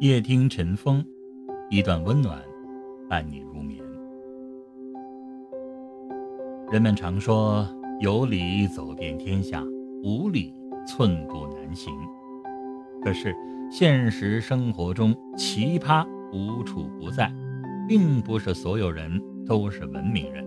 [0.00, 1.04] 夜听晨风，
[1.68, 2.42] 一段温暖
[3.06, 3.84] 伴你入眠。
[6.72, 7.68] 人们常说
[8.00, 9.62] 有理走遍天下，
[10.02, 10.54] 无理
[10.86, 11.92] 寸步难行。
[13.02, 13.36] 可是
[13.70, 17.30] 现实生活中奇葩无处不在，
[17.86, 20.42] 并不是所有人都是文明人。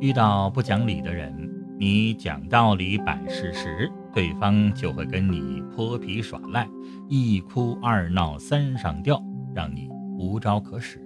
[0.00, 1.32] 遇到不讲理的人，
[1.78, 6.68] 你讲道理摆事实，对方就会跟你泼皮耍赖，
[7.08, 9.22] 一哭二闹三上吊，
[9.54, 11.00] 让你无招可使。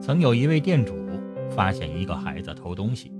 [0.00, 0.94] 曾有一位店主
[1.50, 3.12] 发现一个孩子偷东西，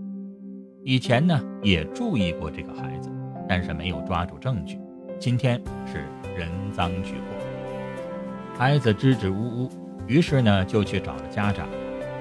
[0.83, 3.09] 以前呢也注意过这个孩子，
[3.49, 4.81] 但是没有抓住证据。
[5.19, 6.05] 今天是
[6.37, 9.71] 人赃俱获，孩子支支吾吾，
[10.09, 11.69] 于是呢就去找了家长。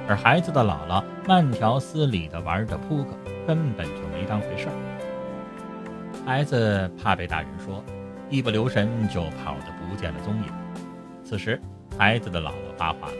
[0.08, 4.93] 而孩子的姥姥慢条斯理地玩着扑克，根本就没当回事儿。
[6.26, 7.84] 孩子怕被大人说，
[8.30, 10.46] 一不留神就跑得不见了踪影。
[11.24, 11.62] 此时，
[11.98, 13.14] 孩子的姥姥发话了，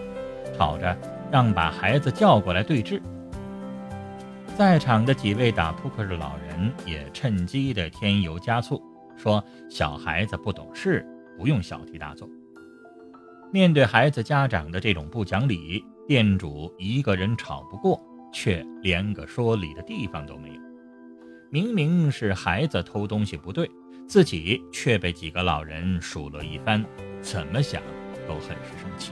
[0.58, 0.98] 吵着
[1.30, 3.02] 让把孩子叫过来对质。
[4.56, 8.82] 在场的几位打扑克的老人也趁机的添油加醋，
[9.18, 11.06] 说小孩子不懂事，
[11.38, 12.30] 不用小题大做。
[13.52, 15.84] 面对孩子家长的这种不讲理。
[16.06, 17.98] 店主一个人吵不过，
[18.34, 20.56] 却连个说理的地方都没有。
[21.54, 23.70] 明明是孩子偷东西不对，
[24.08, 26.84] 自己却被几个老人数落一番，
[27.22, 27.80] 怎么想
[28.28, 29.12] 都很是生气。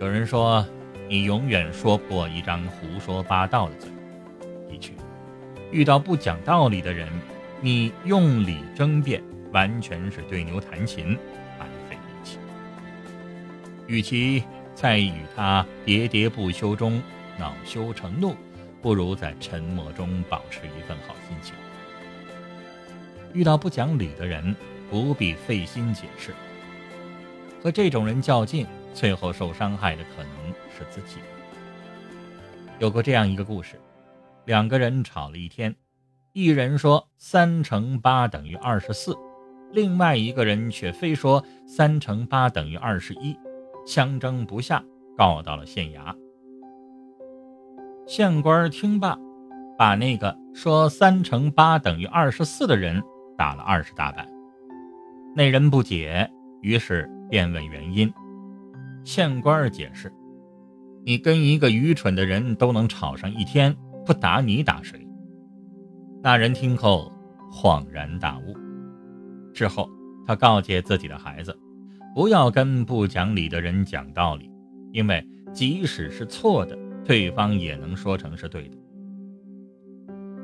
[0.00, 0.66] 有人说
[1.06, 3.90] ：“你永远说不过一张胡说八道的嘴。”
[4.66, 4.94] 的确，
[5.70, 7.06] 遇到不讲道理的人，
[7.60, 11.18] 你用理争辩，完全是对牛弹琴，
[11.58, 12.38] 白费力气。
[13.86, 14.42] 与其
[14.74, 17.02] 在与他喋喋不休中
[17.38, 18.34] 恼羞成怒，
[18.80, 21.54] 不如在沉默中保持一份好心情。
[23.32, 24.54] 遇到不讲理的人，
[24.90, 26.34] 不必费心解释。
[27.62, 31.18] 和这种人较劲，最后受伤害的可能是自己。
[32.78, 33.74] 有过这样一个故事：
[34.46, 35.74] 两个人吵了一天，
[36.32, 39.16] 一人说三乘八等于二十四，
[39.72, 43.36] 另外一个人却非说三乘八等于二十一。
[43.84, 44.84] 相争不下，
[45.16, 46.14] 告到了县衙。
[48.08, 49.18] 县官听罢，
[49.76, 53.02] 把那个说三乘八等于二十四的人
[53.36, 54.26] 打了二十大板。
[55.36, 56.30] 那人不解，
[56.62, 58.10] 于是便问原因。
[59.04, 60.10] 县官解释
[61.04, 63.76] ：“你跟一个愚蠢的人都能吵上一天，
[64.06, 65.06] 不打你打谁？”
[66.24, 67.12] 那人听后
[67.52, 68.56] 恍然大悟。
[69.52, 69.86] 之后，
[70.26, 71.54] 他告诫自己的孩子。
[72.14, 74.50] 不要跟不讲理的人讲道理，
[74.92, 76.76] 因为即使是错的，
[77.08, 78.76] 对方也能说成是对的。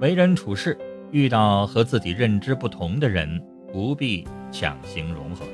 [0.00, 0.78] 为人处事，
[1.10, 3.38] 遇到和自己认知不同的人，
[3.70, 5.44] 不必强行融合。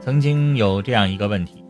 [0.00, 1.64] 曾经有这样一个问题：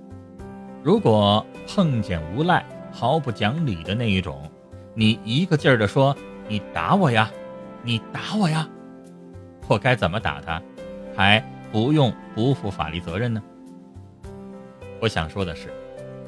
[0.82, 4.50] 如果碰见无赖、毫不讲理的那一种，
[4.94, 6.16] 你一个劲儿地说
[6.48, 7.30] “你打我呀，
[7.82, 8.66] 你打我呀”，
[9.68, 10.62] 我该怎么打他？
[11.14, 11.44] 还？
[11.70, 13.42] 不用不负法律责任呢？
[15.02, 15.68] 我想说的是，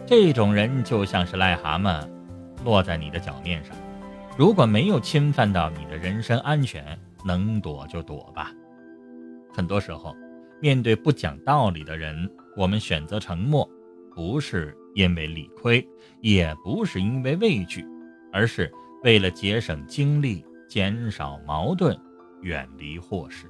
[0.09, 2.03] 这种人就像是癞蛤蟆，
[2.65, 3.77] 落在你的脚面上，
[4.39, 8.51] 如果没有侵犯到你的人身安全，能躲就躲吧。
[9.53, 10.17] 很多时候，
[10.63, 12.27] 面对不讲道理的人，
[12.57, 13.69] 我们选择沉默，
[14.15, 15.87] 不是因为理亏，
[16.23, 17.85] 也不是因为畏惧，
[18.33, 18.73] 而是
[19.05, 21.95] 为了节省精力，减少矛盾，
[22.41, 23.47] 远离祸事。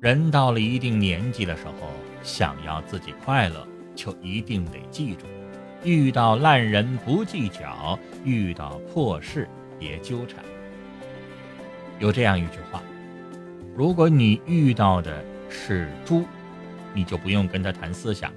[0.00, 1.90] 人到了一定年纪的时候，
[2.22, 5.26] 想要自己快乐，就一定得记住：
[5.82, 10.36] 遇到烂人不计较，遇到破事别纠缠。
[11.98, 12.80] 有这样一句话：
[13.74, 16.24] 如果你遇到的是猪，
[16.94, 18.32] 你就不用跟他谈思想，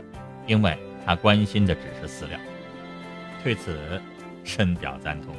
[0.48, 2.40] 因为他关心的只是饲料。
[3.44, 4.02] 对此，
[4.44, 5.36] 深表赞同。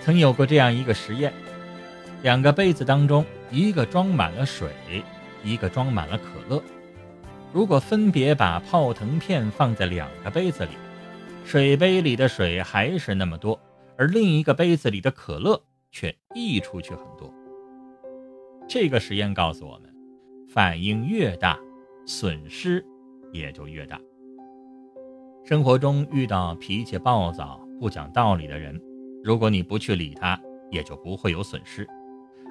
[0.00, 1.32] 曾有过这样一个实验。
[2.22, 4.70] 两个杯子当中，一个装满了水，
[5.42, 6.62] 一个装满了可乐。
[7.56, 10.72] 如果分别把泡腾片放在两个杯子里，
[11.42, 13.58] 水杯里的水还是那么多，
[13.96, 15.58] 而另一个杯子里的可乐
[15.90, 17.32] 却溢出去很多。
[18.68, 19.90] 这个实验告诉我们，
[20.50, 21.58] 反应越大，
[22.04, 22.84] 损失
[23.32, 23.98] 也就越大。
[25.42, 28.78] 生活中遇到脾气暴躁、不讲道理的人，
[29.24, 30.38] 如果你不去理他，
[30.70, 31.88] 也就不会有损失。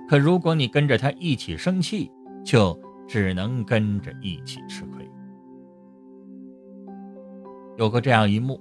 [0.10, 2.10] 可如果你跟着他一起生气，
[2.44, 2.76] 就
[3.08, 5.10] 只能跟着一起吃亏。
[7.78, 8.60] 有过这样一幕：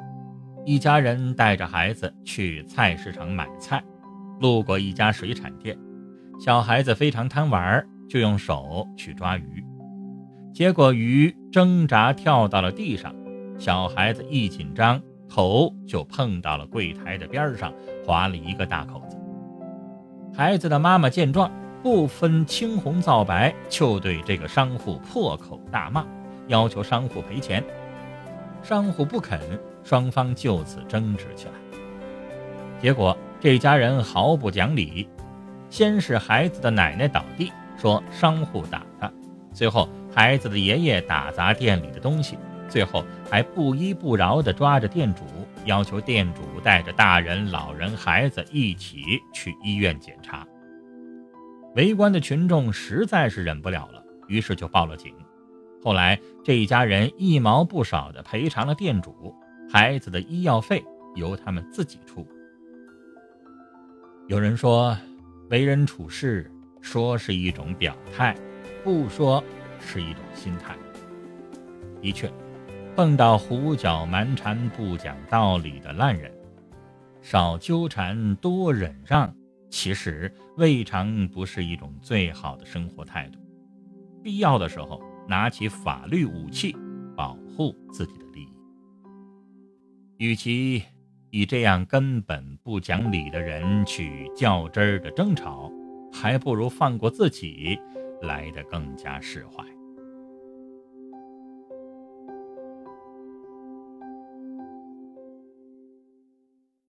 [0.64, 3.82] 一家人带着孩子去菜市场买菜，
[4.40, 5.78] 路过一家水产店，
[6.40, 9.64] 小孩子非常贪玩，就用手去抓鱼，
[10.52, 13.14] 结果鱼挣扎跳到了地上，
[13.56, 17.72] 小孩子一紧张，头就碰到了柜台的边上，
[18.04, 19.16] 划了一个大口子。
[20.36, 21.48] 孩子的妈妈见状，
[21.84, 26.02] 不分青红皂白，就对这个商户破口大骂，
[26.46, 27.62] 要求商户赔钱。
[28.62, 29.38] 商户不肯，
[29.84, 31.52] 双方就此争执起来。
[32.80, 35.06] 结果这家人毫不讲理，
[35.68, 37.52] 先是孩子的奶奶倒地。
[37.76, 39.12] 说商户打他，
[39.52, 45.22] 最后孩子的爷爷打砸店里的东西，最后还不依不饶地抓着店主，
[45.66, 50.46] 要求店主带着大人、老人、孩子一起去医院检查。
[51.76, 55.14] 围观的群众实在是忍不了了，于是就报了警。
[55.82, 59.34] 后来这一家人一毛不少的赔偿了店主，
[59.70, 60.82] 孩子的医药费
[61.14, 62.26] 由他们自己出。
[64.28, 64.96] 有人说，
[65.50, 66.50] 为人处事。
[66.80, 68.36] 说是一种表态，
[68.84, 69.42] 不说
[69.80, 70.76] 是一种心态。
[72.02, 72.30] 的确，
[72.94, 76.30] 碰到胡搅蛮缠、不讲道理的烂人，
[77.22, 79.34] 少纠缠，多忍让，
[79.74, 83.40] 其实未尝不是一种最好的生活态度。
[84.22, 86.76] 必要的时候，拿起法律武器，
[87.16, 88.48] 保护自己的利益。
[90.18, 90.80] 与其
[91.30, 95.68] 以这样根本不讲理的人去较真儿的争吵。
[96.12, 97.76] 还不如放过自己
[98.22, 99.64] 来的更加释怀。